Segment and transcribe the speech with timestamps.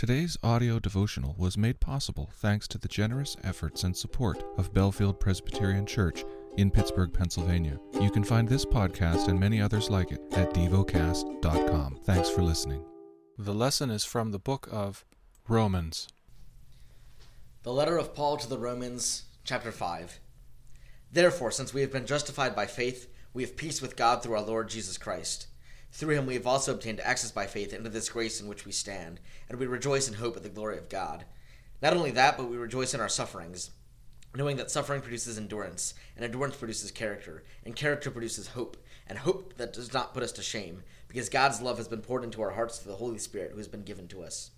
[0.00, 5.20] Today's audio devotional was made possible thanks to the generous efforts and support of Bellefield
[5.20, 6.24] Presbyterian Church
[6.56, 7.78] in Pittsburgh, Pennsylvania.
[8.00, 11.98] You can find this podcast and many others like it at devocast.com.
[12.04, 12.82] Thanks for listening.
[13.36, 15.04] The lesson is from the book of
[15.46, 16.08] Romans.
[17.62, 20.18] The letter of Paul to the Romans, chapter 5.
[21.12, 24.42] Therefore, since we have been justified by faith, we have peace with God through our
[24.46, 25.48] Lord Jesus Christ.
[25.92, 28.72] Through him we have also obtained access by faith into this grace in which we
[28.72, 31.24] stand, and we rejoice in hope of the glory of God.
[31.82, 33.70] Not only that, but we rejoice in our sufferings,
[34.34, 38.76] knowing that suffering produces endurance, and endurance produces character, and character produces hope,
[39.06, 42.22] and hope that does not put us to shame, because God's love has been poured
[42.22, 44.52] into our hearts through the Holy Spirit who has been given to us.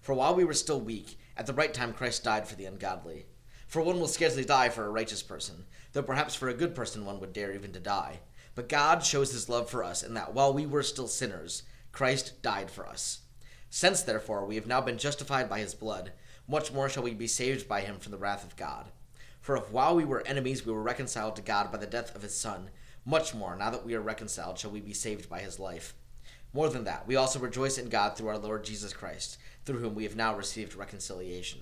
[0.00, 3.26] For while we were still weak, at the right time Christ died for the ungodly.
[3.66, 7.04] For one will scarcely die for a righteous person, though perhaps for a good person
[7.04, 8.20] one would dare even to die.
[8.58, 11.62] But God shows his love for us in that while we were still sinners,
[11.92, 13.20] Christ died for us.
[13.70, 16.10] Since, therefore, we have now been justified by his blood,
[16.48, 18.86] much more shall we be saved by him from the wrath of God.
[19.40, 22.22] For if while we were enemies we were reconciled to God by the death of
[22.22, 22.70] his Son,
[23.04, 25.94] much more, now that we are reconciled, shall we be saved by his life.
[26.52, 29.94] More than that, we also rejoice in God through our Lord Jesus Christ, through whom
[29.94, 31.60] we have now received reconciliation.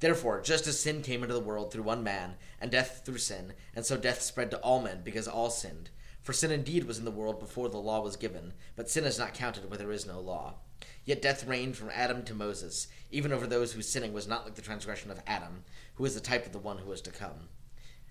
[0.00, 3.52] Therefore, just as sin came into the world through one man, and death through sin,
[3.74, 5.90] and so death spread to all men because all sinned.
[6.26, 9.16] For sin indeed was in the world before the law was given, but sin is
[9.16, 10.54] not counted where there is no law.
[11.04, 14.56] Yet death reigned from Adam to Moses, even over those whose sinning was not like
[14.56, 15.62] the transgression of Adam,
[15.94, 17.48] who is the type of the one who was to come.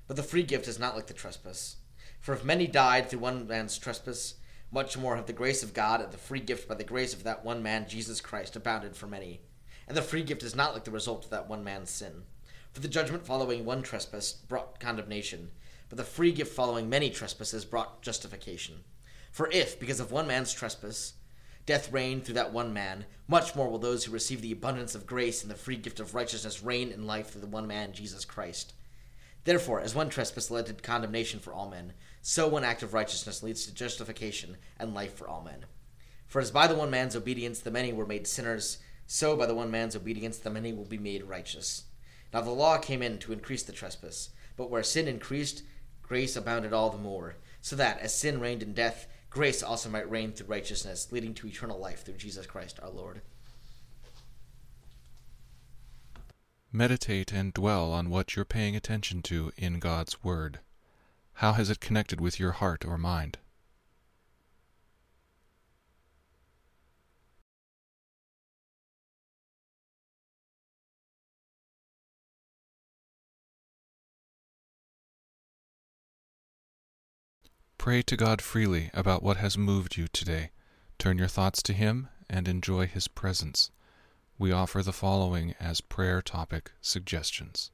[0.07, 1.75] But the free gift is not like the trespass.
[2.21, 4.35] For if many died through one man's trespass,
[4.71, 7.25] much more have the grace of God and the free gift by the grace of
[7.25, 9.41] that one man, Jesus Christ, abounded for many.
[9.89, 12.23] And the free gift is not like the result of that one man's sin.
[12.71, 15.51] For the judgment following one trespass brought condemnation
[15.95, 18.83] but the free gift following many trespasses brought justification.
[19.31, 21.13] For if, because of one man's trespass,
[21.65, 25.07] death reigned through that one man, much more will those who receive the abundance of
[25.07, 28.25] grace and the free gift of righteousness reign in life through the one man, Jesus
[28.25, 28.73] Christ.
[29.45, 33.41] Therefore, as one trespass led to condemnation for all men, so one act of righteousness
[33.41, 35.65] leads to justification and life for all men.
[36.27, 39.55] For as by the one man's obedience the many were made sinners, so by the
[39.55, 41.83] one man's obedience the many will be made righteous.
[42.33, 45.63] Now the law came in to increase the trespass, but where sin increased,
[46.07, 50.09] grace abounded all the more, so that, as sin reigned in death, grace also might
[50.09, 53.21] reign through righteousness, leading to eternal life through Jesus Christ our Lord.
[56.71, 60.59] Meditate and dwell on what you're paying attention to in God's Word.
[61.39, 63.39] How has it connected with your heart or mind?
[77.85, 80.49] Pray to God freely about what has moved you today.
[80.97, 83.69] Turn your thoughts to Him and enjoy His presence.
[84.39, 87.69] We offer the following as prayer topic suggestions.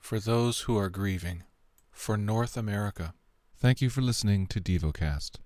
[0.00, 1.44] For those who are grieving,
[1.92, 3.14] for North America.
[3.56, 5.30] Thank you for listening to DevoCast.